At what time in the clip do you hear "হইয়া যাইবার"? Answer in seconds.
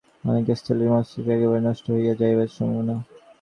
1.93-2.49